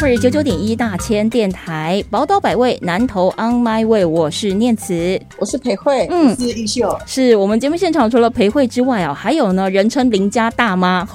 [0.00, 11.06] Super 九九点一大千电台，宝岛百味，南投 On My Way，我是念慈，我是裴慧，嗯，是玉秀，是我们节目现场除了裴慧之外啊，还有呢，人称邻家大妈，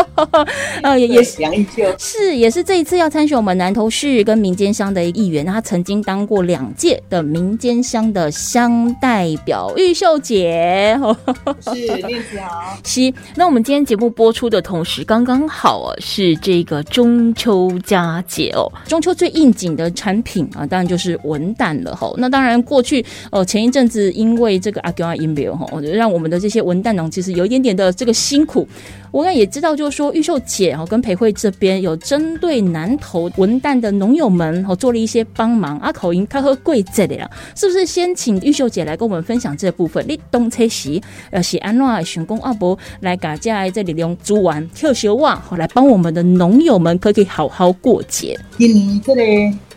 [0.82, 1.40] 呃，也也是。
[1.40, 10.94] 杨玉秀，是也是这一次要参选我们南投市跟民间乡的一员，她曾经当过两届的民间乡的乡代表，玉秀姐，
[11.72, 13.10] 是念慈好，是。
[13.34, 18.22] 那我们今天节目播出的同时，刚刚好啊，是这个中秋佳。
[18.26, 22.12] 解哦，中秋最应景的产品啊，当然就是文旦了哈。
[22.18, 28.66] 那当然，过去呃前一阵子因为这个阿胶阿因表哈，我觉得让我们的这些文旦农其实有一点点的这个辛苦。
[29.10, 35.78] 我刚也知道，就是说玉秀姐哈跟裴慧这边有针对南投文旦的农友们哈做了一些帮忙。
[35.80, 40.02] 阿口音他喝贵这里了，是不是先请玉秀姐来跟我们分享这部分？
[40.08, 48.02] 你东车时呃是安诺选工阿伯来家在这里用煮完跳小哇，好来帮我们的农友们可以好好过。
[48.08, 48.38] 节。
[48.56, 49.22] 今年这个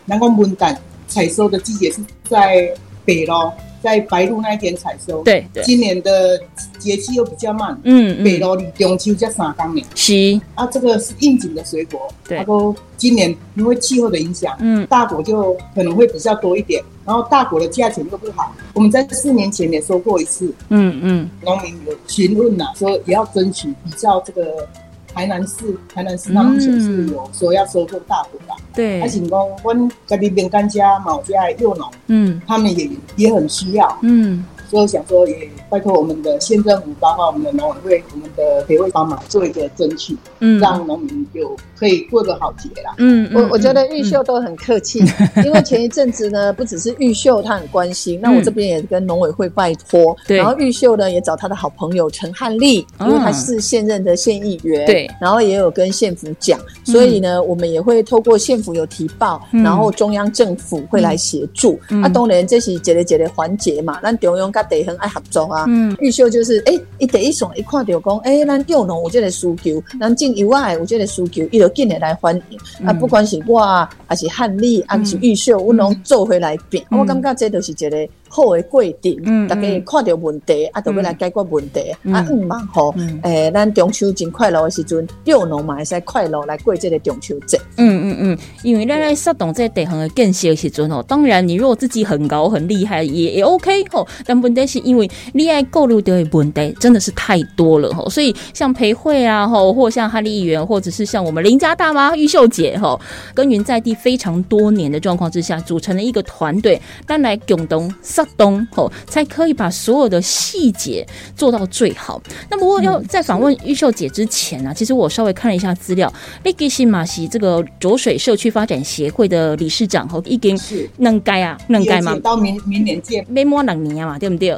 [0.05, 0.75] 南光文旦
[1.07, 1.99] 采收的季节是
[2.29, 2.71] 在
[3.03, 5.23] 北咯，在白露那一天采收。
[5.23, 6.39] 对，今年的
[6.77, 7.79] 节气又比较慢。
[7.83, 9.85] 嗯北咯离中秋加三缸年。
[9.95, 12.07] 是啊，这个是应景的水果。
[12.27, 12.37] 对。
[12.37, 16.83] 他说今年因为气候的影响，嗯，大果就可能会比较多一点。
[17.05, 18.53] 然后大果的价钱又不好。
[18.73, 20.53] 我们在四年前也收过一次。
[20.69, 21.29] 嗯嗯。
[21.41, 24.67] 农民有询问呐，说也要争取比较这个。
[25.13, 34.45] 台南市，台南市那目前是有说要收购大埔吧，对，而且讲，阮家己饼干家、毛家幼农，嗯，他们也也很需要，嗯。
[34.69, 42.93] 所以想说，也拜托我们的县政府，包括我们的农委会、我们的协会帮忙做一个争取，嗯，让农民就可以过个好节啦。
[42.99, 44.99] 嗯，我我觉得玉秀都很客气，
[45.43, 61.79] 因为前一阵子呢，不只是玉秀他很关心，那我这边也跟农委会拜托，对，然后玉秀呢也找他的好朋友陈汉丽，因为他是现任的县议员，对，然后也有跟县府讲，所以呢，我们也会透过县府有提报，然后中央政府会来协助。
[62.03, 64.51] 啊，当然这是节的节的环节嘛，那中央。
[64.63, 65.65] 得很爱合作啊，
[65.99, 72.87] 玉秀就是哎，一第一爽，一看到讲哎，咱药农有即个需求，咱进油外有即个需求，伊就进来来欢迎。
[72.87, 72.93] 啊。
[72.93, 78.09] 不管是我啊还是汉丽，还是玉秀，阮拢做回来变，我感觉这都是一个。
[78.29, 81.79] 好的规定，大家看到问题，啊，都要来解决问题，
[82.11, 87.59] 啊，嗯嘛吼，诶，咱中秋真快乐的时阵，幼农嘛会使快乐来过这个中秋节。
[87.77, 102.99] 嗯嗯嗯，因为咱来适当这地方的建设时阵哦，当然你如果自己很高很厉害也也 OK 吼，但问题是因为你爱购入的问题真的是太多了吼，所以像培慧啊吼，或像哈利议员，或者是像我们邻家大妈玉秀姐吼，
[103.33, 107.91] 耕耘在地非常多年的状况之下，组成了一个团队，但来共同。
[108.19, 112.21] 上东吼，才可以把所有的细节做到最好。
[112.49, 116.11] 那不过要在访问玉秀姐之前呢，其实我稍微看了一下资料。
[116.43, 122.17] 那吉西马西这个浊水社区发展协会的理事长吼，已经是能改啊，能改吗？
[122.21, 124.55] 到明明年见，没摸两年嘛，对不对？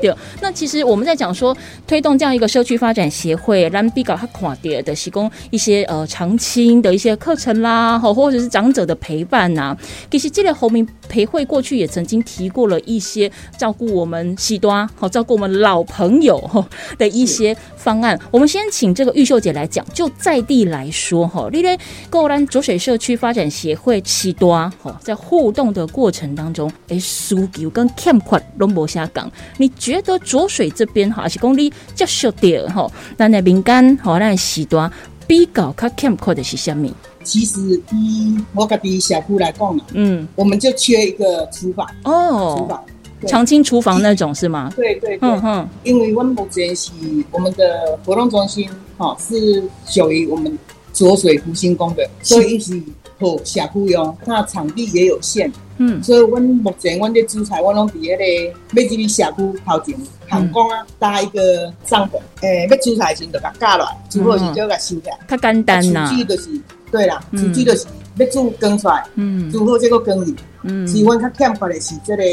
[0.00, 1.56] 对，那其实我们在讲说
[1.86, 9.76] 推动这样一个社区发展协会，让比较他垮跌的提供一些呃长青的一些课程啦，好或者是长者的陪伴呐。
[10.10, 18.18] 其实这个侯明培会过去也曾经提过了一些照顾我们西端好照顾我们老朋友的一些方案。
[18.30, 21.78] 我们先请这个玉秀姐来讲，就在地来说哈，因为
[22.10, 29.30] 够兰浊水社区发展协会西端哈，在互动的过程当中，哎，需求跟欠款拢无下岗。
[29.58, 32.90] 你觉得浊水这边哈，是公里较少点哈？
[33.18, 34.90] 那那饼干哈，那时段
[35.26, 36.88] 比较较欠缺的是什么？
[37.22, 37.60] 其实
[37.92, 42.84] 以我家己小区来讲嗯，我们就缺一个厨房哦，厨房
[43.26, 44.72] 长青厨房那种是吗？
[44.76, 46.92] 对对对，嗯哼，因为我们目前是
[47.32, 50.56] 我们的活动中心哈，是属于我们
[50.94, 52.80] 浊水福星宫的，所以是
[53.18, 55.50] 和社区用，那场地也有限。
[55.78, 59.96] 嗯，所以阮目前阮的主材，我拢伫迄个要入去社区头前，
[60.28, 65.18] 行工啊搭一个帐篷，诶，要主材先就甲架落，煮好时就甲收起来。
[65.28, 66.08] 较简单呐。
[66.10, 66.60] 厨具就是，
[66.90, 67.86] 对啦，厨具就是
[68.16, 70.34] 要煮更出来，嗯，煮好这个更入。
[70.62, 72.24] 嗯，是阮较欠缺的是这个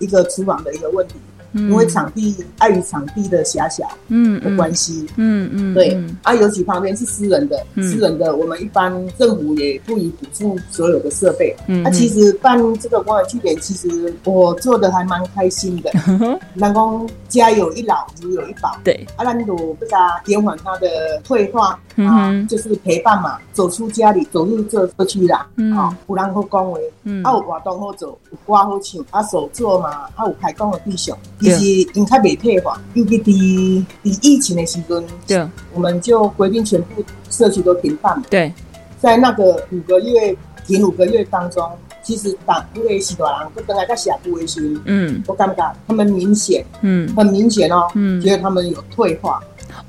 [0.00, 1.14] 一个厨房的一个问题。
[1.54, 11.56] 因为场地碍于场地的狭小嗯的关系，嗯嗯，对嗯啊，尤其旁边是私人的，嗯私人的我们一般政府也不予补助所有的设备。
[11.66, 15.90] 嗯那、其实办这个公园据点，其实我做的还蛮开心的。
[16.54, 18.76] 人讲家有一老，如有一宝。
[18.84, 20.88] 对，啊，咱就不加延缓他的
[21.24, 25.46] 退化嗯啊哼，就是陪伴嘛，走出家里，走入这社区啦。
[25.56, 31.50] 嗯啊，有人好讲话，嗯啊有活动好做，有歌好唱，啊手作嘛，啊有开工的对象，对。
[31.50, 35.46] 其实因较袂退化，尤其伫伫疫情的时阵，对。
[35.72, 38.20] 我们就规定全部社区都停办。
[38.28, 38.52] 对，
[39.00, 40.36] 在那个五个月
[40.66, 41.64] 停五个月当中，
[42.02, 45.22] 其实党因为许多人都本来在下部维修，嗯。
[45.26, 47.08] 我感觉他们明显嗯。
[47.14, 48.20] 很明显哦，嗯。
[48.20, 49.40] 觉得他们有退化。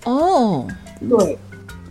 [0.05, 0.67] 哦，
[1.09, 1.37] 对，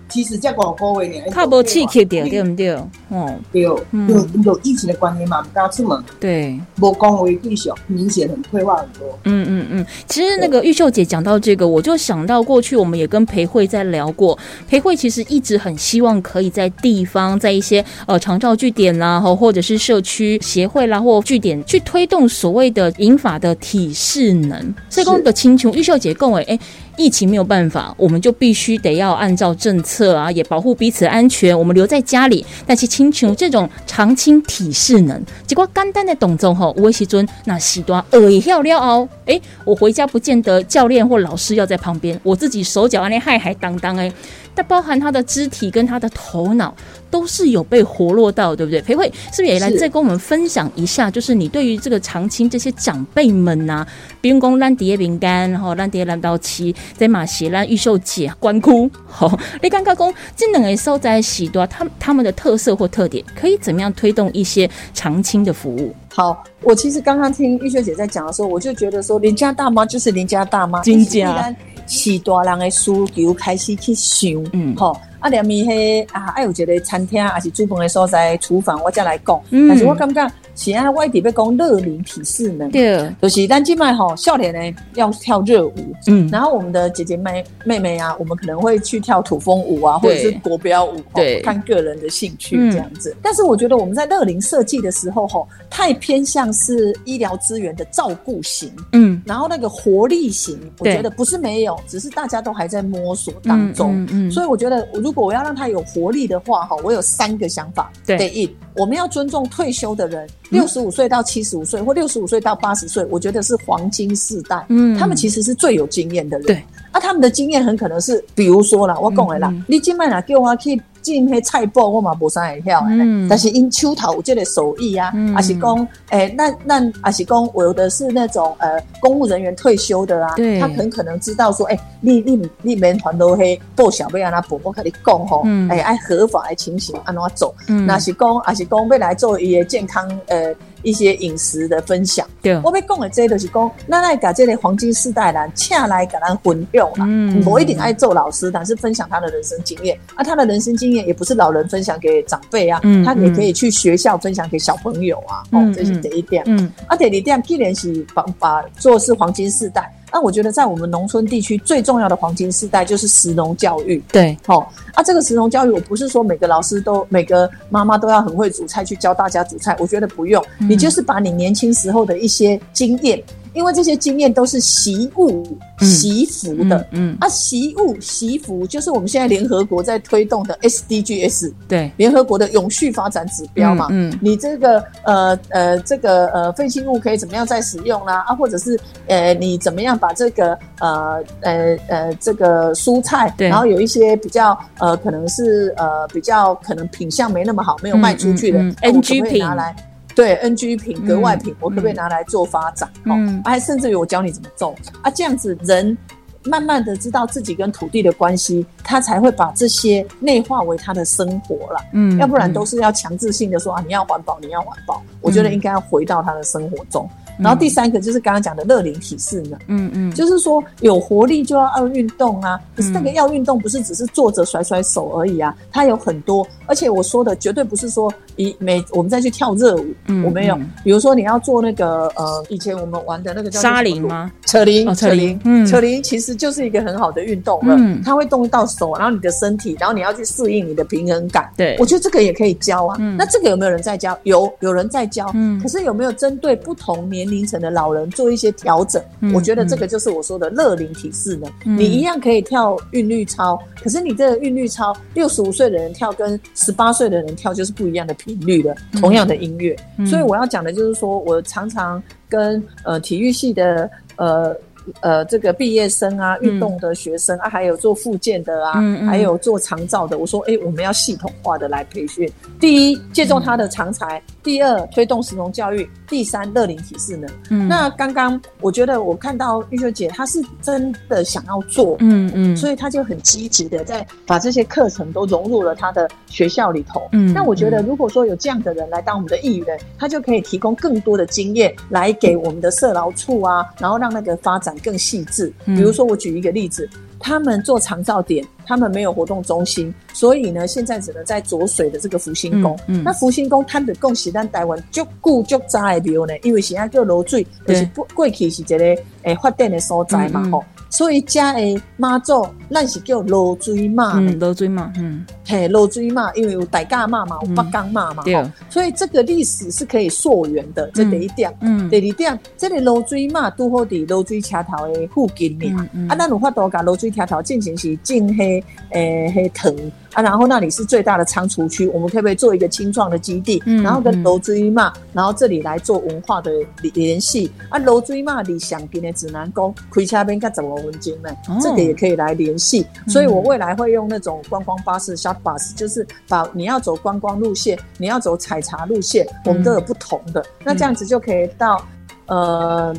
[0.08, 2.70] 其实这五个月呢，怕无刺激掉，对不对？
[3.10, 6.58] 哦，对，嗯嗯，因为疫情的关系嘛，不敢出门，对。
[6.80, 9.18] 无讲话对象，明显很退化很多。
[9.24, 24.74] 嗯嗯嗯，其实那个玉秀姐讲到这个，我就想到过去我们也跟裴慧在聊过，裴慧其实一直很希望可以在地方，在一些呃长照据点啦，或或者是社区协会啦或据点去推动所谓的银法的体适能。
[24.88, 26.58] 所以讲的清楚，玉秀姐跟我哎。
[26.98, 31.56] 疫情没有办法，我们就必须得要按照政策啊，也保护彼此安全。
[31.56, 44.12] 我们留在家里，但是请求这种长青体适能，结果简单的董总吼，有的时阵那时段耳一跳了后，诶，我回家不见得教练或老师要在旁边，我自己手脚安尼害还当当诶，
[44.58, 46.74] 但包含他的肢体跟他的头脑
[47.08, 48.82] 都是有被活络到，对不对？
[48.82, 53.86] 裴慧是不是也来再跟我们分享一下，就是你对于这个长青这些长辈们呐、
[54.20, 65.94] 比如讲咱碟饼干，然后咱碟蓝刀七，在马鞋咱玉秀姐关哭，好，你刚刚讲这两个所在许多，他他们的特色或特点，可以怎么样推动一些长青的服务？
[66.12, 71.54] 好，我其实刚刚听玉秀姐在讲的时候，我就觉得说，邻家大妈就是邻家大妈，真假
[71.88, 74.76] 是大人的需求开始去想，嗯。
[74.76, 79.40] 吼、啊，连咪迄啊，爱有一个餐厅，还是煮饭的所在，厨房，我才来讲。
[79.50, 79.68] 嗯。
[79.68, 91.40] 但是我感觉是安，我一直要讲乐龄体适能，对，就是咱今麦吼，少年呢要跳热舞，嗯，然后我们的姐姐妹妹妹啊，我们可能会去跳土风舞啊，或者是对国标舞，对。
[91.40, 92.70] 哦看个人的兴趣嗯。
[92.70, 93.16] 这样子。
[93.22, 99.20] 但是我觉得我们在乐龄设计的时候，吼，太偏向是医疗资源的照顾型，嗯。
[99.24, 100.94] 然后那个活力型，我对。
[100.94, 103.94] 觉得不是没有，只是大家都还在摸索当中。
[103.94, 107.90] 嗯嗯嗯所以我觉得，如果我要让他有活力的话，哈，我有三个想法。
[108.04, 114.66] 对第一，我们要尊重退休的人，六十五岁到七十五岁，或六十五岁到八十岁，我觉得是黄金世代。
[114.68, 116.46] 嗯他们其实是最有经验的人。
[116.46, 116.62] 对，
[116.92, 119.64] 啊，他们的经验很可能是，比如说啦，我讲的啦，嗯嗯。
[119.68, 123.04] 你今麦啦叫我去进迄菜脯，我嘛无啥会晓的呢。
[123.06, 123.28] 嗯。
[123.28, 125.34] 但是因手头有这个手艺啊，嗯。
[125.34, 137.86] 还是讲，诶、那那还是讲，有的是那种呃公务人员退休的啊，他很可能知道说，诶、你你你免团都黑报小要安那报，我跟你讲吼，诶、嗯按合法的情形安怎走，嗯。
[137.86, 142.26] 那是讲，还是讲要来做伊的健康呃一些饮食的分享。
[142.40, 147.04] 对，我要讲的这都是讲，那来把这类黄金世代人请来给咱混用啦。
[147.08, 149.98] 嗯我一定爱做老师，但是分享他的人生经验。
[150.14, 155.42] 啊，他的人生经验也不是老人分享给长辈啊，嗯他也可以去学校分享给小朋友啊。
[155.52, 156.42] 嗯哦，这是第一点。
[156.46, 164.02] 嗯啊，第二点，既然是把把做的是黄金世代，那我觉得在我们农村地区最重要的黄金时代就是食农教育。
[164.10, 173.22] 对，哦，啊，这个食农教育，我不是说每个老师都、每个妈妈都要很会煮菜去教大家煮菜，我觉得不用，你就是把你年轻时候的一些经验，
[173.58, 175.44] 因为这些经验都是习物、
[175.80, 176.86] 嗯习服的。
[176.92, 183.88] 嗯，啊，习物、习服就是我们现在联合国在推动的 SDGs，对，联合国的永续发展指标嘛。
[183.90, 188.24] 嗯嗯你这个呃呃这个呃废弃物可以怎么样再使用啦？
[188.28, 199.74] 啊，或者是呃你怎么样把这个呃呃呃这个蔬菜，对然后有一些比较呃可能是呃比较可能品相没那么好，没有卖出去的嗯嗯嗯那我可不 NG 可以拿来？
[200.18, 202.88] 对 NG 品、格外品，我可不可以拿来做发展？
[203.04, 205.96] 哦，嗯还甚至于我教你怎么种啊，这样子人
[206.42, 211.80] 慢慢的知道自己跟土地的关系，他才会把这些内化为他的生活了。
[211.92, 215.00] 嗯要不然都是要强制性的说啊，你要环保，你要环保。
[215.20, 217.08] 我觉得应该要回到他的生活中。
[217.38, 222.58] 然后第三个就是刚刚讲的乐龄体适能，嗯嗯，就是说有活力就要要运动啊。
[222.76, 226.46] 可是那个要运动不是只是坐着甩甩手而已啊，它有很多。
[226.66, 230.70] 而且我说的绝对不是说一每我们再去跳热舞，嗯我没有嗯。
[230.84, 234.30] 比如说你要做那个呃，以前我们玩的那个叫沙林吗？
[234.46, 237.74] 扯铃，哦扯扯铃，扯铃其实就是一个很好的运动了。
[237.78, 241.48] 嗯它会动到手，然后你的身体，然后你要去适应你的平衡感。
[241.56, 242.96] 对我觉得这个也可以教啊。
[243.00, 244.18] 嗯那这个有没有人在教？
[244.24, 245.30] 有，有人在教。
[245.34, 249.02] 嗯可是有没有针对不同年年龄层的老人做一些调整。
[249.34, 251.50] 我觉得这个就是我说的乐龄体适能。
[251.76, 259.76] 你一样可以跳韵律操，可是你这个韵律操，六十五岁的人跳跟十八岁的人跳就是不一样的频率的，同样的音乐。
[260.06, 264.56] 所以我要讲的就是说，我常常跟呃体育系的呃。
[265.00, 272.30] 呃，这个毕业生啊，运动的学生啊，还有做复健的啊，还有做长照的，我说，哎，我们要系统化的来培训。
[272.60, 277.28] 第一，借重他的长才；第二，推动实农教育；第三，乐龄体适能。
[277.50, 287.08] 嗯，那刚刚我觉得我看到玉秀姐，她是真的想要做，嗯嗯，所以她就很积极的在把这些课程都融入了她的学校里头。
[287.12, 294.68] 嗯，那我觉得如果说有这样的人来当我们的议员，他就可以提供更多的经验来给我们的社劳处啊，然后让那个发展。
[294.78, 302.78] 更细致，比如说我举一个例子，他们做长照点，他们没有活动中心，所以呢，现在只能在浊水的这个福星宫。
[303.04, 308.78] 那福星宫它的供喜但台湾足固足早的庙呢，因为现在叫楼水，就是过去是一个
[309.22, 310.64] 诶发电的所在嘛吼。
[310.90, 329.92] 所以家的妈祖，咱是叫罗水妈，嗯，露水妈，嗯，嘿，罗水妈，因为有大家妈嘛，有北港妈嘛，对，所以这个历史是可以溯源的，这第一点，嗯，第二点，这个罗水妈拄好伫罗水车头的附近呢，啊，咱有法度甲罗水车头进行是种迄诶，迄藤。
[330.18, 333.62] 啊，然后那里是最大的仓储区，我们可不可以做一个青创的基地？
[333.84, 336.50] 然后跟楼追嘛，然后这里来做文化的
[336.92, 337.48] 联系。
[337.68, 341.30] 啊，楼追嘛，你想跟的指南宫开车边该怎么文经呢？
[341.62, 342.84] 这个也可以来联系。
[343.06, 350.44] 所以我未来会用那种观光巴士 short bus，就是把你要走观光路线，你要走采茶路线，我们都有不同的。
[350.64, 351.80] 那这样子就可以到
[352.26, 352.92] 呃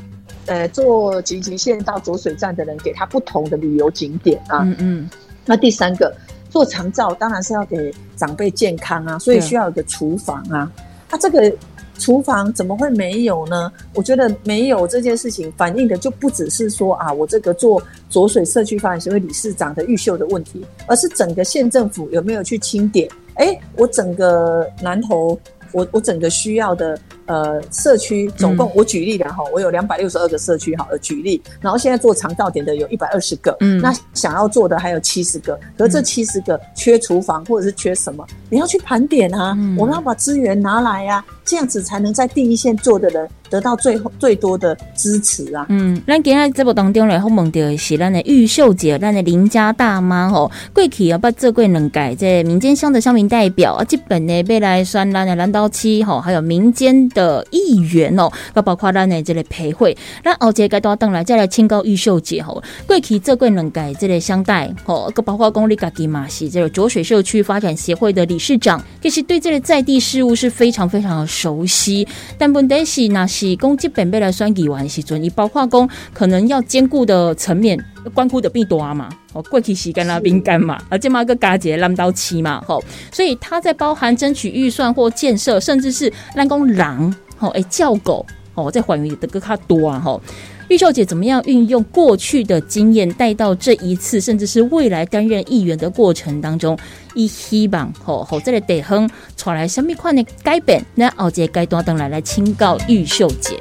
[0.46, 4.60] 呃坐集集线到浊水站的人，给他不同的旅游景点啊。
[4.64, 5.10] 嗯嗯。
[5.46, 6.16] 那第三个。
[6.50, 10.72] 做长照当然是要给长辈健康啊，所以需要一个厨房啊。
[11.10, 11.52] 那这个
[11.98, 13.72] 厨房怎么会没有呢？
[13.94, 23.10] 我觉得没有这件事情反映的就不只是说啊，我这个做浊水社区发展协会理事长的玉秀的问题，而是整个县政府有没有去清点？
[23.36, 25.40] 哎，我整个南投，
[25.72, 27.00] 我我整个需要的。
[27.30, 45.68] 呃，社区总共我举例的哈，我有两百六十二个社区，好，举例，然后现在做肠道点的有一百二十个，嗯，那想要做的还有七十个，可是这七十个缺厨房或者是缺什么，你要去盘点啊，我们要把资源拿来呀，这样子才能在第一线做的人得到最后最多的支持啊。
[45.70, 57.46] 嗯，咱今日节目当中来访问的是咱的玉秀姐，咱的邻家大妈吼，过去啊把这贵能改在民间乡的乡民代表啊，基本呢被来算咱的蓝刀七吼，还有民间的。
[57.52, 72.08] 议员哦，那包括咱的这个培会，那后节该多等来再来清高玉秀姐吼，过去这个能改这个相待吼，个包括公立家己嘛是这个浊水社区发展协会的理事长，其实对这个在地事务是非常非常的熟悉。
[72.38, 77.78] 但问题是那是公基本被来算议员时阵，你包括公可能要兼顾的层面，
[78.10, 79.10] 关乎的变多嘛。
[79.34, 88.26] 哦，过去时间啦，敏感嘛，而这么个加节烂到期嘛，吼，所以它在包含争取预算或建设，甚至是让公狼，吼，哎叫狗，
[88.56, 90.22] 哦，在还原的更加多啊，吼。
[90.70, 96.78] 玉秀姐怎么样运用过去的经验带到这一次，甚至是未来担任议员的过程当中，
[97.16, 100.86] 一希望吼吼这个地方传来什么款的改变？
[100.94, 103.58] 那后节该多等来来请告玉秀姐。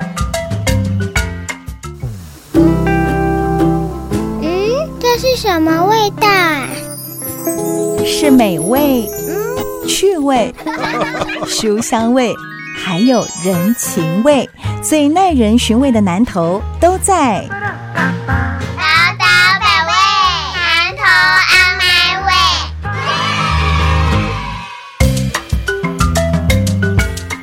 [5.41, 6.27] 什么味道？
[8.05, 9.09] 是美味、
[9.87, 10.53] 趣味、
[11.47, 12.35] 书香味，
[12.77, 14.51] 还有人情味，
[14.83, 17.45] 最耐人寻味的南头都在。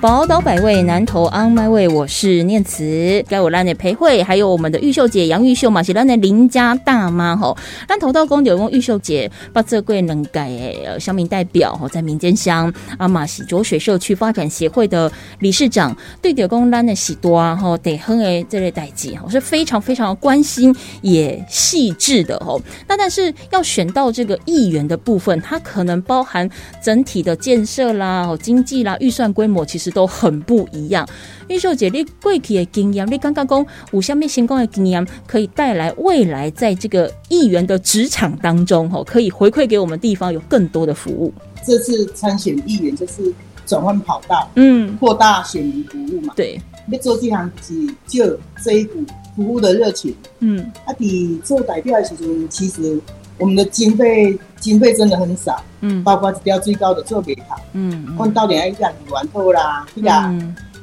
[0.05, 7.57] 宝岛百味，南投 on my way，我是念慈，该我让你陪会，还有我们的玉秀姐杨玉秀嘛，是咱的邻家大妈吼。
[7.87, 20.71] 咱头道公有用玉秀姐把这贵能改诶，乡民代表吼，在民间乡阿玛喜浊水社区发展协会的理事长，对点公咱的喜多啊吼，得哼诶这类代际吼，是非常非常关心
[21.01, 22.61] 也细致的吼。
[22.87, 26.47] 那但是要选到这个议员的部分，它可能包含
[26.79, 29.94] 整体的建设啦、经济啦、预算规模，其实。
[29.95, 31.07] 都很不一样。
[31.47, 41.33] 玉秀姐，你过去的经验，你刚刚讲五下面行工的经验，可以带来未来在这个议员的职场当中，吼，可以回馈给我们地方有更多的服务。
[41.65, 43.33] 这次参选议员就是
[43.65, 46.33] 转换跑道，嗯，扩大选民服务嘛。
[46.35, 47.73] 对，你做这行是
[48.05, 49.03] 就这一股
[49.35, 52.99] 服务的热情，嗯，啊，你做代表的时候，其实
[53.37, 55.61] 我们的经费经费真的很少。
[55.81, 60.33] 嗯，包括一条最高的做给他，嗯，我到底要养鱼丸头啦，对呀，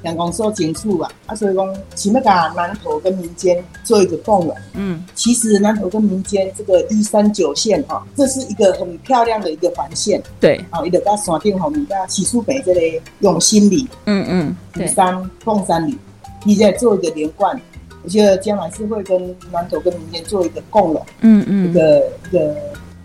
[0.03, 4.57] 两公说清楚啊，啊，所以讲，请要把南投跟民间做一个共融。
[4.75, 10.23] 嗯，其实南投跟民间这个一三九线哈，这是一个很漂亮的一个环线。
[10.39, 15.99] 对，哦，伊就甲山顶后面甲起厝北这里永兴里，嗯嗯，对，玉山凤山里，
[16.45, 17.61] 你在做一个连贯。
[18.03, 22.57] 我觉得将来是会跟南投跟民间做一个共融，嗯嗯，一个一个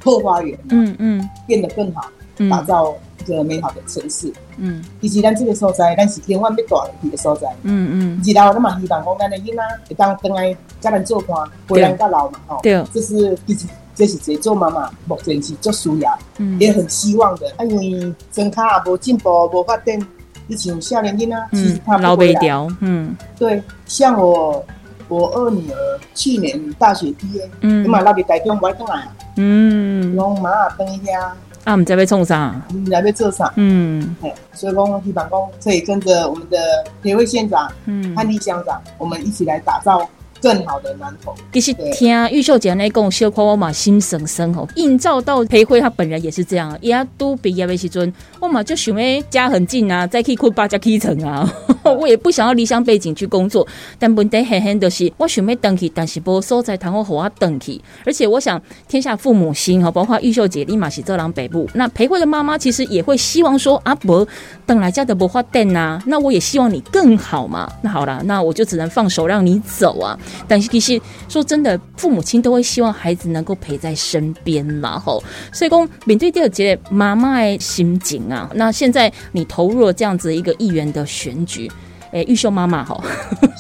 [0.04, 2.10] 后花园，嗯嗯，变得更好，
[2.50, 4.34] 打造一个美好的城市。
[4.58, 7.48] 嗯，以及咱这个所在，咱是千万要大去的所在。
[7.62, 12.60] 嗯嗯，日后咱嘛希望讲咱的囡仔会当回来家人做伴，陪咱到老嘛吼。
[12.63, 16.18] 对，这是其实这是做妈妈目前是做需要，
[16.58, 17.54] 也很希望的。
[17.68, 20.00] 因为身卡也无进步，无发展，
[20.48, 22.68] 你像少年囡仔，其实他老不掉。
[22.80, 24.66] 嗯，对，像我。
[25.07, 36.57] 我二女儿去年大学毕业，嗯，嘛那边台中不爱转来啊，嗯，拢妈啊等一下，啊，唔知要创啥，唔知要做啥，嗯，嘿，所以讲希望讲可以跟着我们的
[37.03, 40.07] 协会县长，嗯，汉立乡长，我们一起来打造。
[40.39, 41.33] 更好的南投。
[41.51, 46.77] 其实听玉秀姐那讲，小夸我嘛心生生吼，映照到裴辉他本人也是这样。
[46.79, 51.48] 伊阿都毕业的时阵，我嘛就想要家很近啊，再去困八家基层啊。
[51.84, 53.65] 我也不想要离乡背景去工作，
[53.98, 57.79] 但问题很很的是，我想要登去，但是无所在，谈我和我登去。
[58.06, 61.70] 而且我想，天下父母心哈，包括玉秀姐立马是浙郎北部。
[61.75, 64.27] 那裴慧的妈妈其实也会希望说，阿伯
[64.65, 67.72] 等来家的不花店呐，那我也希望你更好嘛。
[67.82, 70.20] 那好了，那我就只能放手让你走啊。
[70.46, 75.24] 但是其实说真的，父母亲都会希望孩子能够陪在身边嘛，吼。
[75.53, 81.69] 所以讲面对第二节妈妈的心情啊，那现在你投入了这样子一个议员的选举，
[82.12, 83.01] 诶，玉秀妈妈哈，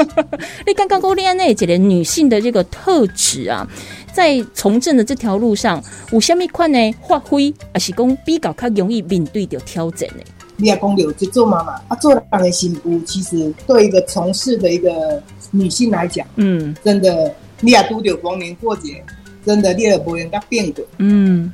[0.65, 3.67] 你刚刚讲恋爱那几个女性的这个特质啊，
[4.13, 10.23] 在从政的这条路上，有虾米款呢发挥，还是讲比较较容易面对的挑战呢？
[10.57, 15.21] 你也讲了，就做妈妈，啊，做人的幸福，其实对一个从事的一个。
[15.51, 19.01] 女性来讲，嗯，真的，你也拄着逢年过节，
[19.45, 21.49] 真的，你也无用甲变过，嗯，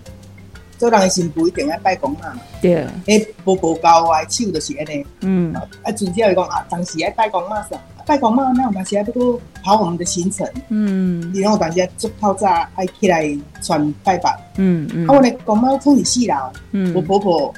[0.84, 17.54] 做人的新妇一定要拜公妈嘛，对，诶，步步高啊，手就是安尼，嗯，啊，主教来讲啊，当时爱拜公妈啥，拜公妈那我们现在不跑我们的行程，嗯，然后大家做透早爱起来传拜拜，嗯嗯，啊，我呢公妈可能死了，嗯，我婆婆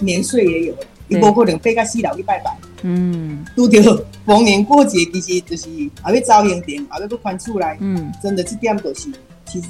[0.00, 0.74] 年岁也有，
[1.06, 2.56] 伊无可能飞到死了去拜拜。
[2.82, 5.68] 嗯，拄着逢年过节，其实就是
[6.02, 7.78] 还要招迎店，还要不宽出来。
[7.80, 9.08] 嗯，真的这点都是，
[9.46, 9.68] 其实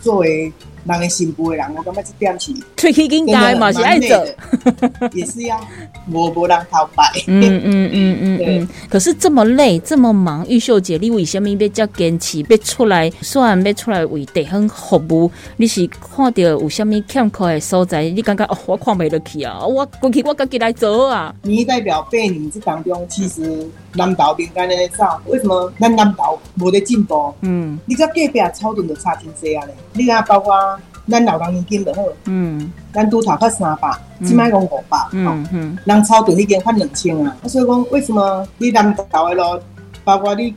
[0.00, 0.52] 作为。
[0.84, 4.24] 人的新妇的人，我感觉这点是，吹气更大嘛，是爱走，
[5.12, 5.60] 也是要
[6.10, 7.04] 无无人逃白。
[7.28, 8.68] 嗯嗯嗯嗯嗯。
[8.90, 13.08] 可是这么累，这么忙，玉秀姐，你为什么要这坚持，要出来？
[13.20, 18.02] 虽然要出来为地方服务，你是看到有什么欠缺的所在？
[18.10, 21.34] 你感觉哦，我看不落去啊，我过去我自己来做啊。
[21.42, 27.32] 你代表八年这当中，其实南岛边干在走，为什么咱南岛无得进步？
[27.42, 30.52] 嗯，你甲隔壁草屯就差真济啊嘞，你看包括。
[31.10, 33.90] 咱老人年金就好，嗯，咱拄头发三百，
[34.24, 39.60] 即摆讲五百，嗯嗯，人超短已经发两千啊，所以讲为什么你南投的路，
[40.04, 40.54] 包括你，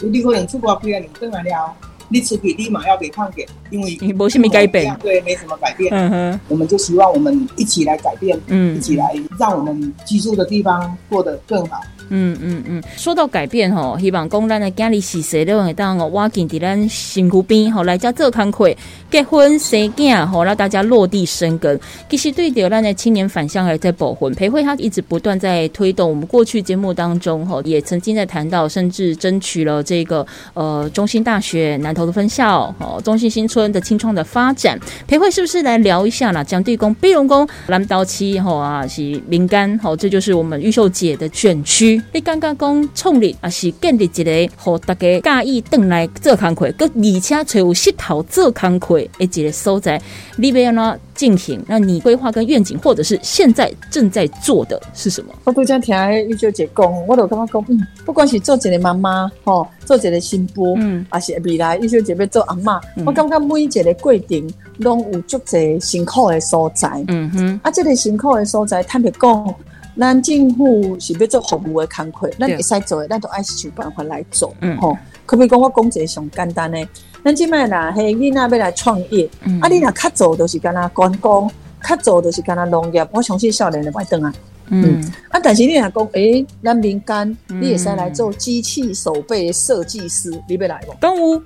[0.00, 1.72] 你可能出国几啊年转来了，
[2.08, 11.80] 你出去立马要被看见，因为没什么改变，对，没什么改变，嗯哼，我们就希望我们一起来改变，嗯，一起来让我们居住的地方过得更好。
[12.10, 18.76] 嗯嗯嗯，说到改变吼，希望讲咱的家里是谁都会当我挖进伫咱辛苦边吼，来家做康亏
[19.10, 21.78] 结婚生囝吼，让大家落地生根。
[22.08, 26.10] 其实对着咱的青年返乡还在保婚培慧，他一直不断在推动。
[26.10, 34.78] 我们过去节目当中吼，也曾经在谈到，甚至争取了这个呃中心大学南投的分校哦，中心新村的青创的发展。
[35.06, 36.42] 培慧是不是来聊一下啦？
[36.42, 41.99] 蒋地公、碧龙宫、蓝刀七吼啊，是民干吼，这就是我们玉秀姐的选区。
[42.12, 50.00] 你刚刚讲创立也是建立一个，和大家介意等来做工课，佮而且找有石头做工课的一个所在，
[50.36, 51.62] 你要哪进行？
[51.66, 55.32] 那你规划跟愿景，或者是现在正在做的是什么？
[55.44, 55.94] 我都讲听
[56.28, 69.54] 玉秀姐讲，我都感觉讲，不管是做一个妈妈，吼，做一个新妇，嗯，还是未来玉秀姐要做阿妈，我感觉每一个过程拢有足侪辛苦的所在，嗯哼，啊，这个辛苦的所在，坦白讲。
[69.98, 74.54] 咱政府是要做服务的工课，咱会使做的，咱都爱想办法来做。
[74.80, 76.88] 吼，可不可以讲我讲一个上简单的？
[77.24, 81.50] 咱即摆啦，嘿，你那要来创业，嗯啊，你若较做都是干那观光，
[81.82, 83.06] 较做都是干那农业。
[83.12, 84.32] 我相信少年的爱等啊。
[84.72, 90.94] 嗯，啊，但是你若讲，诶，咱民间你会使来做机器手背设计师，你要来不？
[90.94, 91.42] 动物。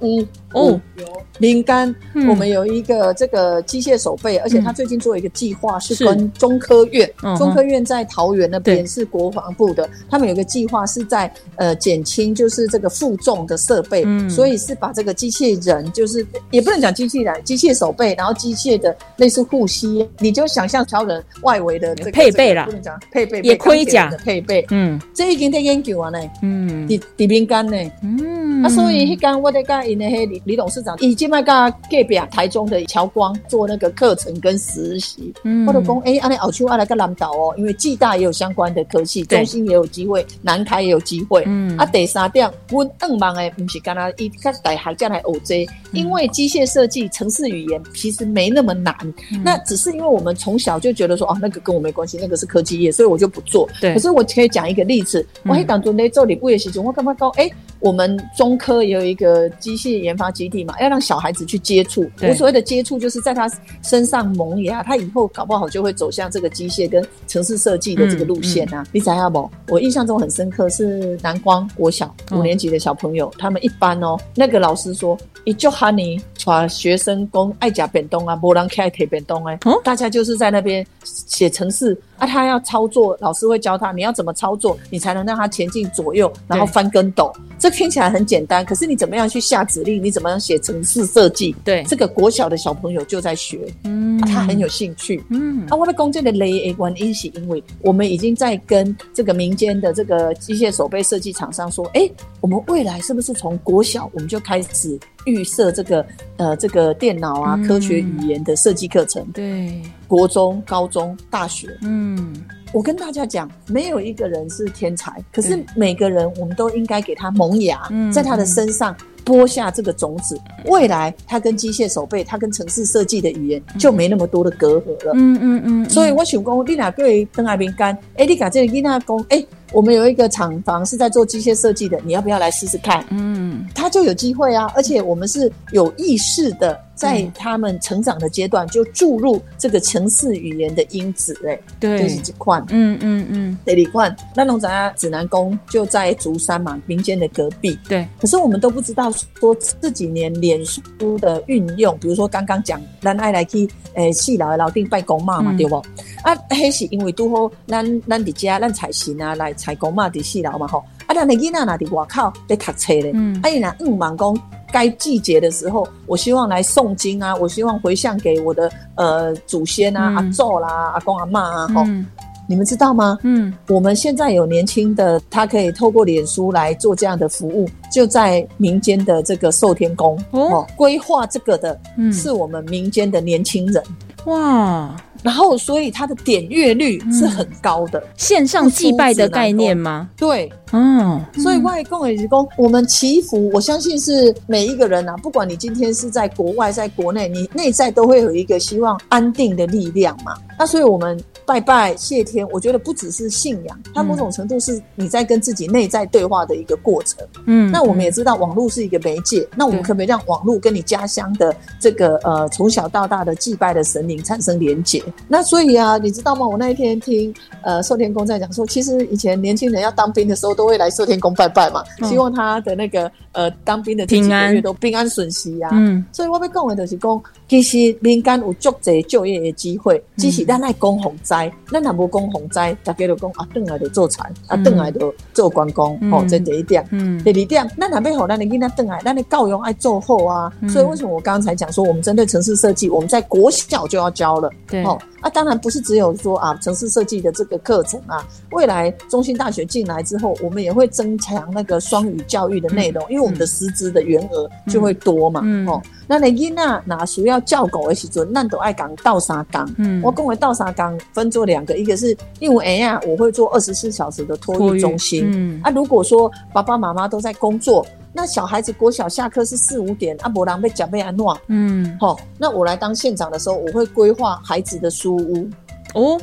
[0.00, 0.20] 五
[0.52, 1.04] 哦，有
[1.38, 2.28] 林干，嗯。
[2.28, 6.04] 我们有一个这个机械手背，而且他最近做一个计划，是是。
[6.04, 14.28] 跟中科院中科院在桃园那边是国防部的，他们有个计划是在呃减轻就是这个负重的设备，嗯。
[14.30, 22.64] 所以是把这个机器人，就是也不能讲机器人，机械手背，然后机械的类似护膝，你就想象超人外围的这个配备啦。
[22.64, 24.08] 不能讲配备，也盔甲。
[24.10, 25.00] 的配备，嗯。
[25.12, 26.86] 这已经在研究啊呢，嗯。
[26.86, 27.76] 底底边干呢。
[28.02, 28.62] 嗯。
[28.62, 35.66] 啊，所以迄天我在跟因的迄李李董事长，以前卖甲隔壁台中的乔光做那个课程跟实习，嗯。
[35.66, 41.42] 我就讲，诶，安尼后秋要来个南岛哦，因为暨大也有相关的科系，中心也有机会，南开也有机会。
[41.46, 41.76] 嗯。
[41.76, 48.94] 啊，第三点，阮硬忙的不是干那一开大学将来学这，因为机械设计、城市语言其实没那么难，
[49.32, 49.42] 嗯。
[49.44, 53.68] 那只是因为我们从小就觉得说，哦，那个跟我没关系，那个是科技业，所以我就不做。
[53.80, 53.92] 对。
[53.94, 62.08] 可是我可以讲一个例子，嗯我迄当中咧做礼部的时候，我干嘛讲，诶，我们中科也有一个机械研发基地嘛，要让小孩子去接触。
[62.16, 63.50] 对我所谓的接触，就是在他
[63.82, 68.84] 身上萌芽，他以后搞不好就会走向这个机械跟城市设计的这个路线啊。
[68.92, 69.50] 你猜下不？
[69.68, 87.32] 我印象中很深刻是南光国小哦五年级的小朋友，他们一班哦，那个老师说，一就喊你把学生工爱甲便东啊，波浪开铁便东哎哦，大家就是在那边写程式啊，他要操作，老师会教他你要怎么操作，你才能让他前进左右，然后翻跟斗。
[87.58, 90.02] 这听起来很简单，可是你怎么样去下指令？
[90.02, 91.54] 你怎么样写城市设计？
[91.64, 95.22] 对这个国小的小朋友就在学，嗯啊他很有兴趣。
[95.30, 106.04] 嗯啊，我的公这的雷的原因是因为我们已经在跟这个民间的这个机械手背设计厂商说，哎，我们未来是不是从国小我们就开始预设这个
[106.36, 109.24] 呃这个电脑啊、嗯科学语言的设计课程？
[109.32, 112.34] 对国中、高中、大学，嗯
[112.76, 125.12] 我跟大家讲，没有一个人是天才，可是每个人我们都应该给他萌芽，嗯在他的身上播下这个种子，未来他跟机械手背，他跟城市设计的语言就没那么多的隔阂了。
[125.14, 133.04] 嗯嗯嗯，所以我想讲，你若对邓爱平干，哎，你讲这个囡仔讲，哎，我们有一个厂房是在做机械设计的，你要不要来试试看？
[133.10, 142.64] 嗯他就有机会啊，而且我们是有意识的，在嗯他们成长的阶段就注入这个城市语言的因子，哎，对就是这款。
[142.70, 147.78] 嗯嗯嗯这里款，那龙仔啊，指南宫就在竹山嘛，民间的隔壁。
[147.86, 150.80] 对可是我们都不知道说这几年脸书
[151.18, 155.76] 的运用，比如说刚刚讲，咱爱来去诶细老的老丁拜公妈嘛，嗯对不？
[156.22, 163.36] 啊，迄是因为都好咱咱伫家咱才行啊来财公嘛伫细老嘛吼，啊，咱的囡仔若伫外口咧读册咧，嗯。
[163.42, 164.38] 啊，伊若嗯忙讲。
[164.72, 170.16] 该季节的时候，我希望来诵经啊，我希望回向给我的呃祖先啊、嗯。
[170.16, 172.06] 阿祖啦、阿公阿妈啊，吼、嗯。
[172.48, 173.16] 你们知道吗？
[173.22, 173.54] 嗯。
[173.68, 180.40] 我们现在有年轻的，他可以透过脸书来做这样的服务，就在民间的这个寿天宫哦。
[180.40, 182.12] 哦，规划这个的嗯。
[182.12, 183.82] 是我们民间的年轻人，
[184.26, 190.08] 哇，然后所以它的点阅率是很高的，线上祭拜的概念吗？
[190.16, 200.34] 对，嗯，所以外公也是公，我们祈福，我相信是每一个人啊，不管你今天是在国外，在国内，你内在都会有一个希望安定的力量嘛。
[200.58, 207.24] 那所以我们拜拜谢天，我觉得不只是信仰，它某种程度是你在跟自己内在对话的一个过程。
[207.46, 215.02] 嗯，那我们也知道网络是一个媒介，那我们可不可以让网络跟你家乡的这个呃从小到大的祭拜的神灵产生连结？
[215.28, 216.46] 那所以啊，你知道吗？
[216.46, 217.32] 我那一天听
[217.62, 225.70] 呃寿天公在讲说，其实以前年轻人要当兵的时候都会来寿天公拜拜嘛，嗯希望他的那个呃当兵的这几个平安月都平安顺遂啊。
[225.72, 231.35] 嗯所以我要讲的就是讲，其实民间有足侪就业的机会，只是咱爱讲洪灾，
[231.70, 236.86] 咱若无讲洪灾，大家就讲啊，转来就做产，啊，嗯转来就做观光，嗯吼、这第一点。
[236.90, 240.52] 嗯第二点，咱若要互咱的囡仔转来，咱的教育爱做好啊。
[240.60, 244.50] 嗯所以为什么我刚刚才讲说，我们针对城市设计，我们在国小就要教了。
[244.68, 255.40] 对哦，啊，当然不是只有说啊城市设计的这个课程啊，未来中心大学进来之后，我们也会增强那个双语教育的内容，因为我们的师资的员额就会多嘛。
[255.44, 259.68] 嗯哦，那你囡仔哪需要教狗的时阵，那都爱讲倒三缸。
[259.76, 260.00] 嗯。
[260.02, 265.24] 我跟我倒三缸分做两个，一个是因为哎呀，我会做二十四小时的托育中心。
[265.32, 265.60] 嗯。
[265.62, 271.96] 啊，如果说爸爸妈妈都在工作，那小孩子国小下课是四五点，啊，伯郎被讲被安诺，嗯。
[272.00, 275.48] 好，那我来当县长的时候，我会规划孩子的书屋，
[275.94, 276.20] 哦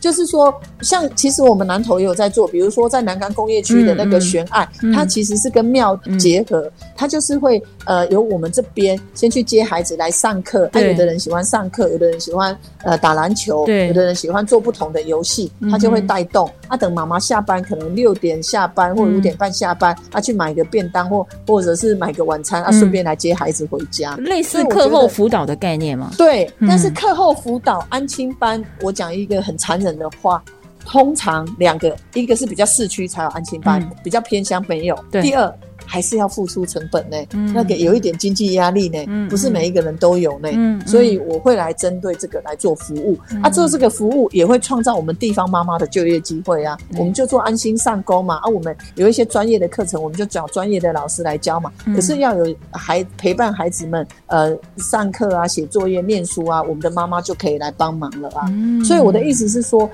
[0.00, 4.92] 就是说，像其实我们南投也有在做，比如说在南港工业区的那个悬爱，嗯。
[4.92, 13.88] 它其实是跟庙结合，它就是会呃由我们这边先去接孩子来上课，啊，对有的人喜欢上课，有的人喜欢呃打篮球，对。
[13.88, 16.50] 有的人喜欢做不同的游戏，他就会带动。
[16.66, 22.78] 啊，等妈妈下班，可能六点下班或者五点半下班，啊去买个便当或或者是买个晚餐，啊嗯。
[22.78, 24.14] 顺便来接孩子回家。
[24.16, 26.10] 类似课后辅导的概念吗。
[26.18, 30.42] 对，嗯但是课后辅导安亲班，我讲一个很残忍的话，
[30.84, 35.04] 通常两个，一个是比较市区才有安亲班，嗯比较偏乡没有。
[35.10, 37.52] 对第二还是要付出成本呢，嗯。
[37.54, 40.48] 那个有一点经济压力呢，嗯不是每一个人都有呢。
[40.86, 46.76] 所以我会来针对这个来做服务、啊，做这个服务也会创造我们地方妈妈的就业机会啊。
[46.90, 46.98] 嗯。
[46.98, 51.72] 我们就做安心上钩嘛，啊，我们有一些专业的课程，我们就找专业的老师来教嘛。
[51.86, 51.94] 嗯。
[51.94, 58.44] 可是要有孩陪伴孩子们，呃，上课啊、写作业、念书啊，我们的妈妈就可以来帮忙了啊。
[58.50, 58.84] 嗯。
[58.84, 59.88] 所以我的意思是说，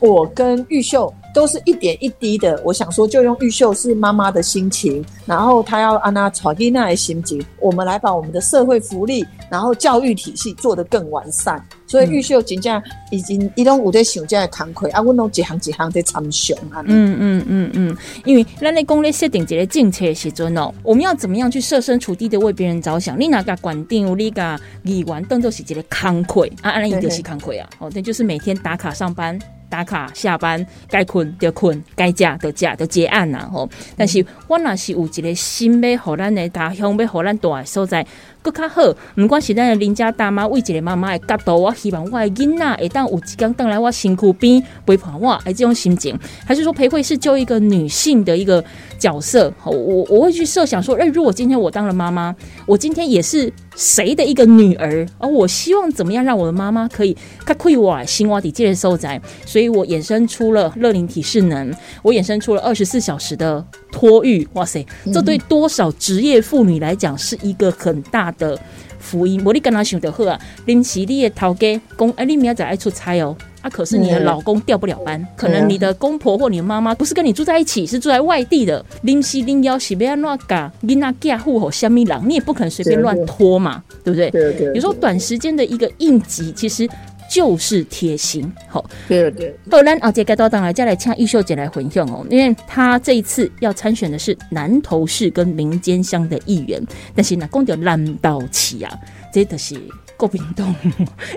[0.00, 2.60] 我跟玉秀都是一点一滴的。
[2.64, 11.62] 我想说，就用玉秀是妈妈的心情，然后她要安娜传给那的心情，我们来把我们的社会福利，然后教育体系做得更完善。
[11.86, 16.82] 所以玉秀真正已经伊拢有在想这样的工课，啊，阮拢一行一行在参详啊。
[16.84, 23.18] 嗯嗯嗯嗯，因为咱在公咧设定一个政策的时阵哦，我们要怎么样去设身处地的为别人着想？
[23.18, 29.38] 你哪个管定，你个议员当做是一个工课啊，安尼伊就是工课啊，哦，那就是每天打卡上班。
[29.68, 33.68] 打卡下班，该困就困，该食就食就结案啦吼。
[33.96, 38.04] 但是我若是有一个心要互咱的家乡，要互咱大的所在
[38.42, 38.82] 更较好，
[39.16, 48.64] 毋管是咱的邻家大妈为一个妈妈的角度，我希望我的囡仔会当有一天等来我身躯边陪伴我，哎，这种心情，还是说裴慧是就一个女性的一个
[48.98, 52.34] 角色，好我我会去设想说，哎、如果今天我当了妈妈，
[52.66, 61.72] 我今天也是谁的一个女儿，而我希望怎么样让我的妈妈可以较开我心我底接受在，所以我衍生出了乐灵体适能，
[62.02, 68.58] 我衍生出了二十四小时的托育，哇塞，这对多少职业妇女来讲是一个很大的
[68.98, 69.40] 福音。
[69.44, 73.36] 我你跟他想的好啊，临时你的头家公，哎，你明仔载爱出差哦。
[73.60, 78.84] 啊，可是你的嗯老公调不了班，可能你的公婆或你的妈妈不是跟你住在一起，是住在外地的。
[79.02, 84.30] 临时临要是要乱搞，囡仔嫁户口虾米人，你也不可能随便乱拖嘛，对不对？
[84.30, 86.88] 对对，有时候短时间的一个应急，其实
[87.28, 88.50] 就是贴心。
[88.68, 96.82] 好，对对，后来啊，这该到当来，再来请玉秀姐来混用哦，因为她这一次要参选的是南投市跟民间乡的议员，
[97.14, 98.98] 但是呢，讲到烂到起啊，
[99.32, 99.80] 这就是
[100.18, 100.74] 国民党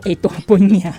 [0.05, 0.91] 诶大本呀，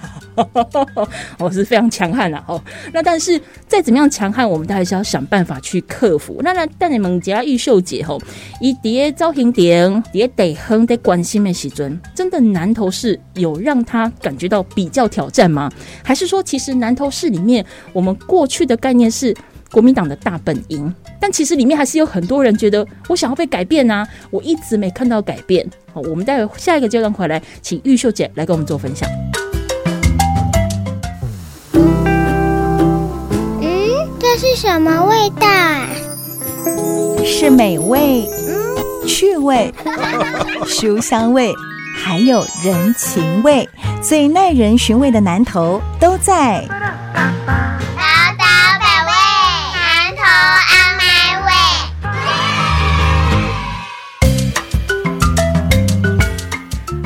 [1.37, 2.45] 我是非常强悍啊！
[2.47, 6.41] 哦，那但是再怎么样强悍，我们都还是要想办法去克服。
[6.45, 8.21] 那那但你们家玉秀姐吼，
[8.61, 15.69] 以蝶招行点，蝶得哼得关心的时阵，真的南投市有让他感觉到比较挑战吗？
[16.05, 19.35] 还是说，其实南投市里面，我们过去的概念是
[19.73, 25.67] 国民党的大本营，但其实里面还是有很多人觉得我想要被改变啊，我一直没看到改变。
[25.93, 29.09] 好，我们待会下一个阶段回来，请玉秀姐来跟我们做分享。
[31.73, 33.63] 嗯，
[34.21, 35.89] 这是什么味道啊？
[37.25, 38.27] 是美味、
[39.07, 39.73] 趣味、
[40.67, 41.51] 书香味，
[41.97, 43.67] 还有人情味，
[44.03, 46.63] 最耐人寻味的南头都在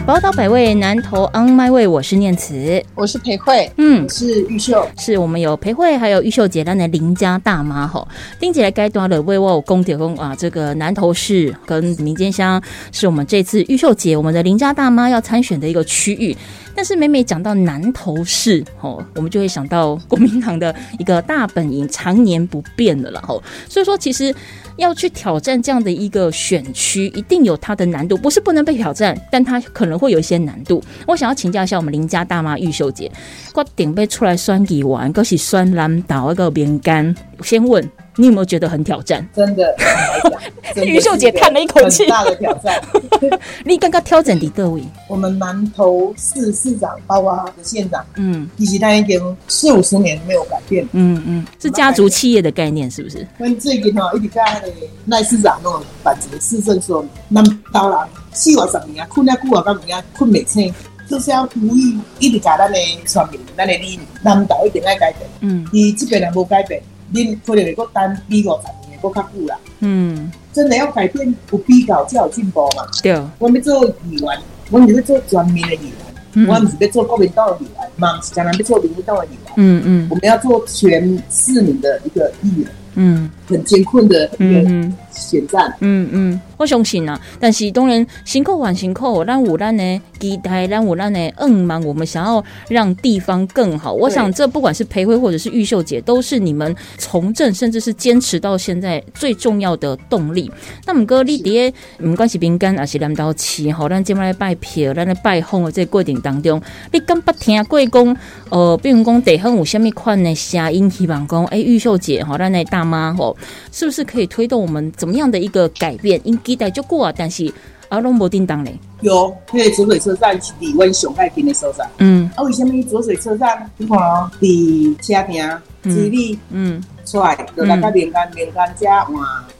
[0.06, 2.80] 宝岛百味，南投 on my way，我是念慈。
[2.94, 8.06] 我是裴慧，嗯，是玉秀，是我们有裴慧，还有玉秀姐，咱的邻家大妈吼。
[8.38, 16.36] 丁姐来该端了，为我有公铁公啊，这个南投市跟民间乡是我们这次玉秀姐我们的邻家大妈要参选的一个区域。
[16.76, 23.42] 但是每每讲到南投市，吼，我们就会想到国民党的一个大本营，常年不变的了，吼。
[23.68, 24.32] 所以说，其实
[24.76, 30.82] 要去挑战这样的一个选区，一定有它的难度，不是不能被挑战，但它可能会有一些难度。
[31.06, 33.10] 我想要请教一下我们林家大妈玉秀姐，
[33.54, 37.82] 我顶被出来选议员，可是酸蓝岛那个饼干，先问
[38.16, 39.26] 你有没有觉得很挑战？
[39.34, 40.40] 真的，坦白讲
[40.74, 42.80] 真的玉秀姐叹了一口气很大的挑战。
[43.64, 44.82] 你刚刚挑战第各位？
[45.08, 50.86] 我们南投市市长，包括的县长，嗯以及他已经四五十年没有改变。
[50.92, 53.26] 嗯嗯，是家族企业的概念是不是？
[53.38, 54.72] 跟最近吼一直甲迄个
[55.06, 57.98] 赖市长那种办一个市政说，南投人
[58.32, 60.72] 四五十年啊，困遐久啊，到物啊困袂醒，
[61.08, 65.28] 就是要呼吁一直甲咱的选民、咱的理念，南投一定要改变。
[65.40, 69.58] 嗯伊这边人无改变，恁可能会搁等比五十年，搁较久啦。
[69.80, 72.86] 嗯，真的要改变，有比较才有进步嘛。
[73.02, 74.38] 对，我们要做议员，
[74.70, 75.92] 我们要做全面的议员，
[76.34, 79.52] 嗯我们是要做国民党的议员，嘛是将来要做民进党的议员。
[79.56, 85.72] 嗯嗯我们要做全市民的一个议员，嗯很艰困的一个嗯选战。
[85.80, 93.92] 嗯嗯，我相信啊，但是当然辛苦还辛苦，咱有咱的期待，咱有咱的愿望，我们想要让地方更好。
[93.92, 100.50] 我想这不管是裴慧或者是玉秀姐，都是你们从政甚至是坚持到现在最重要的动力。
[100.84, 106.60] 那么哥，你伫个不管是饼干还是南刀旗，吼，咱今麦来拜票，咱来拜访的这个过程当中，
[106.92, 108.16] 你敢不听过讲，
[108.50, 113.36] 呃，比如讲地方有虾米款的声音，希望讲，诶，玉秀姐吼，咱的大妈吼，
[113.72, 116.20] 是不是可以推动我们怎么样的一个改变？
[116.24, 117.52] 因期待就过啊，但是
[117.88, 118.78] 啊，拢无叮当嘞。
[119.00, 121.86] 有，迄个浊水车站是伫阮上爱近的所在。
[121.98, 123.70] 嗯啊，为什么浊水车站？
[123.76, 129.14] 你看哦，伫车亭、基里嗯出来，就来到连干连干遮换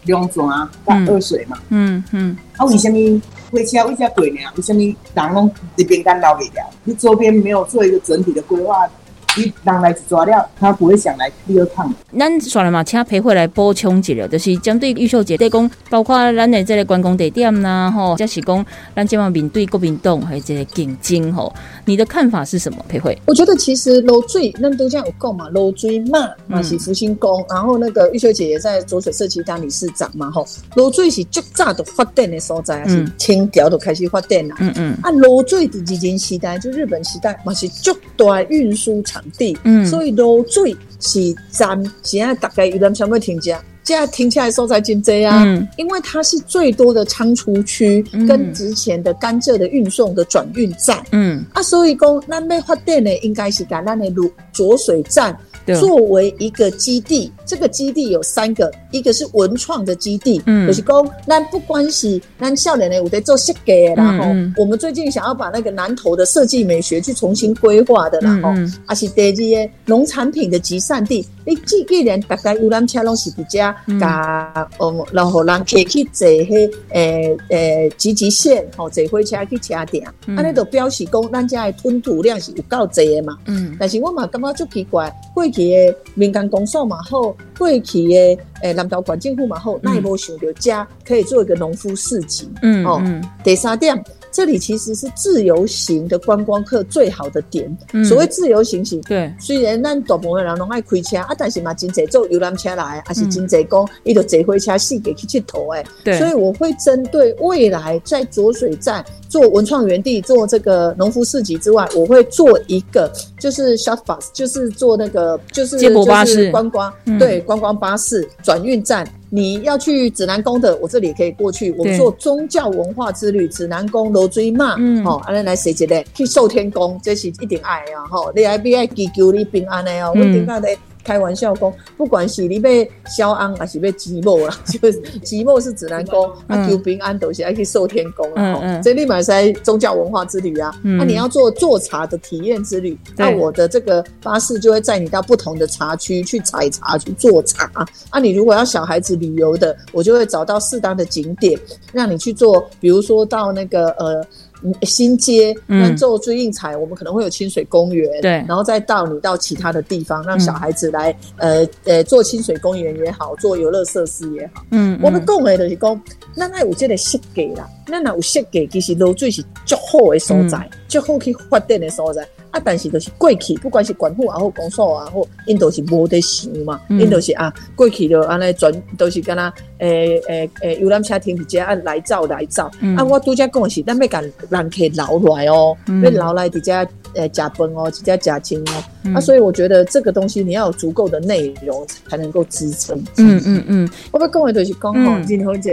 [0.05, 0.43] 两泉
[0.87, 1.59] 甲二水嘛。
[1.69, 4.41] 嗯嗯啊，为什么火车为遮过呢？
[4.57, 6.69] 为什么人拢伫边干捞袂了？
[6.83, 8.89] 你周边没有做一个整体的规划，
[9.37, 11.93] 你人来一抓了，他不会想来第二趟。
[12.19, 22.79] 咱算了嘛，请裴慧来补充一下，就是针对玉秀姐在讲，包括咱的这个观光地点啦，吼，或是讲咱这方面对国民党还有这个竞争吼，你的看法是什么？
[22.89, 23.17] 裴慧？
[23.27, 30.47] 我觉得其实楼最那都这样有讲嘛，楼最嘛嘛是福星宫，然后那个玉秀姐也在浊水社区当理事长嘛吼，
[30.77, 34.57] 楼最是最早的发展的所在，是嗯清朝就开始发展啦。
[34.61, 39.85] 嗯嗯啊，楼最的以前时代，就日本时代嘛是最大运输场地，嗯。
[39.87, 43.53] 所以楼水是站现在大概有人想要停车，
[43.85, 45.45] 现在停下来收在真多啊。
[45.45, 45.67] 嗯。
[45.77, 48.27] 因为它是最多的仓储区嗯。
[48.27, 55.46] 跟之前的甘蔗的运送的转运站，嗯，啊，所以讲咱要发电的应该是在咱的卤浊水站对
[55.81, 57.31] 作为一个基地。
[57.45, 69.23] 这个基地有三个，一个是文创的基地，嗯就是讲那不关系，那笑脸呢，我在做设计的啦吼、嗯嗯我们最近想要把那个南投的设计美学去重新规划的啦吼，嗯嗯啊是第
[69.57, 71.25] 二个农产品的集散地。
[71.47, 83.39] 你既既然大概游览车拢是伫遮，嗯甲哦，然后人可以去坐迄诶诶集集线吼，坐火车去车店，嗯安尼就表示讲咱遮的吞吐量是有够济的嘛。
[83.47, 92.47] 嗯但是我嘛感觉足奇怪，过去的民间公所嘛好，过去的诶南投县政府嘛好，那也无想到遮可以做一个农夫市集。
[92.85, 93.97] 哦嗯嗯第三点，
[94.37, 97.75] 这里其实是自由行的观光客最好的点。
[97.95, 98.99] 嗯所谓自由行是。
[98.99, 105.83] 对，虽然咱大部分人拢爱开车啊，但是嘛真侪坐游览车来，还是真侪讲伊就坐火车四个去佚佗诶。
[106.05, 119.11] 对所以我会针对未来在浊水站做文创园地、做这个农夫市集之外，我会做一个就是 shuttle bus，就是做那个就是接驳巴士就是观光、嗯对观光巴士转运站。
[119.29, 121.73] 你要去指南宫的，我这里也可以过去。
[121.73, 128.05] 我们做宗教文化之旅，指南宫、罗追嘛，嗯哦，安尼来谁一个去寿天宫，这是一定爱的啊！
[128.09, 130.13] 吼，你还必爱祈求你平安的哦。
[130.15, 132.71] 嗯我顶下咧开玩笑讲，不管是你要
[133.17, 138.55] 消安还是要寂寞啦， 就是寂寞是指南宫，嗯啊求平安都是爱去寿天宫啦。
[138.55, 147.71] 吼嗯嗯这里买在宗教文化之旅啊，嗯那你要做做茶的体验之旅，那对我的这个巴士就会载你到不同的茶区去采茶、去做茶。
[148.11, 151.57] 啊，你如果要小孩子旅游的，我就会找到适当的景点，
[151.93, 154.27] 让你去做，比如说到那个呃。
[154.67, 155.81] 嗯新街，嗯。
[155.81, 158.33] 那做追印彩，我们可能会有清水公园，对。
[158.49, 160.41] 然后再到你到其他的地方，让嗯。
[160.41, 164.63] 小孩子来，呃呃，做清水公园也好，做游乐设施也好。
[164.73, 166.03] 嗯，我们讲的就是讲，
[166.35, 170.49] 咱那有这个设计啦，咱那有设计，其实落水是足好的所嗯。
[170.49, 172.27] 在，足、好去发展的所在。
[172.57, 182.71] 啊，但是就是过去，不管是管府也好，公所也好，因都是无得想嘛，嗯因都是啊，过去就安尼转，都是敢若诶诶诶，游览车停伫遮啊，来走来走。
[182.81, 186.73] 嗯啊，我拄则讲的是，咱要甲人客留落来哦，嗯要留来伫遮
[187.15, 188.85] 诶食饭哦，伫遮食清哦。
[189.05, 192.97] 嗯啊，所以我觉得这个东西你要有足够的内容才能够支撑。
[193.19, 195.73] 嗯嗯嗯我要讲的就是讲吼，嗯任何一个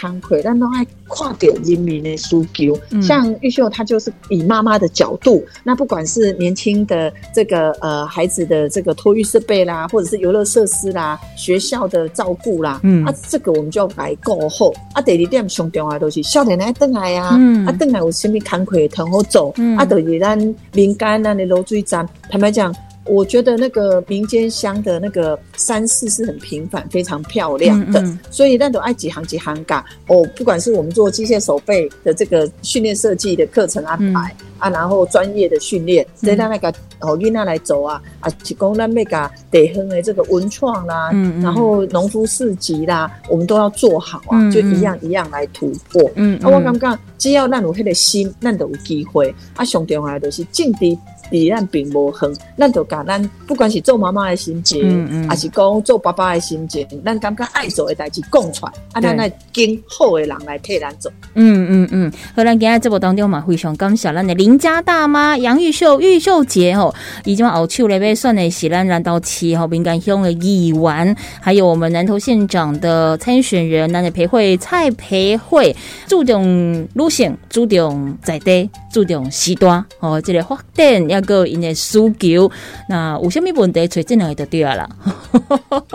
[0.00, 2.78] 工课，咱都爱跨点人民的需求。
[2.90, 14.74] 嗯像玉秀，她就是以妈妈的角度，那不管是年轻的这个呃孩子的这个托育设备啦，或者是游乐设施啦，学校的照顾啦，嗯啊，这个我们就要来过后。
[14.92, 20.38] 啊，第二点上重要的都是少年来等来啊，嗯啊，等来有什么工课很好做，嗯啊，就是咱
[20.72, 22.74] 民间咱的流水站，坦白讲。
[23.06, 28.18] 我觉得那个民间乡的那个山势是很平凡、非常漂亮的，嗯嗯。
[28.30, 36.26] 所以那种爱几行几行嘎哦，不管是我们做机械手背的这个训练设计的课程安排、啊，然后专业的训练，嗯。
[36.28, 36.68] 再让那个
[37.00, 41.10] 哦囡仔来走啊啊，提供那那个地方的这个文创啦，
[41.42, 46.10] 然后农夫市集啦，我们都要做好啊，嗯就一样一样来突破。
[46.14, 49.34] 嗯，啊，我感觉只要咱有迄个心，咱就有机会。
[49.56, 50.94] 啊，上重要就是政治
[51.30, 61.10] 离咱并无远，咱就甲咱不管是做妈妈的心情，嗯嗯还是讲做爸爸的心情，咱感觉爱做的代志讲出来，啊，咱来跟好的人来替咱做。
[61.32, 66.94] 嗯嗯嗯，好，咱今日节目当中嘛，非常感谢咱的邻家大妈杨玉秀、玉秀姐吼，
[67.24, 75.74] 以及后手咧要选的是咱南投市吼民间乡的议员，还有我们南投县长的参选人，咱的培会蔡培慧，
[76.06, 82.50] 注重路线，注重在地，注重时段哦，这个发展要个因的需求，
[82.88, 84.88] 那有啥物问题，找这两个就对了啦。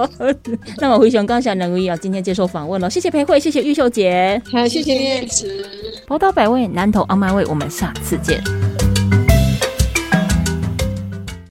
[0.79, 4.41] 那么非常感谢两位啊，今天接受访问了，谢谢裴慧，谢谢玉秀姐。
[4.51, 5.27] 好，谢谢你。
[6.07, 8.41] 宝岛百味，南投阿麦味，我们下次见。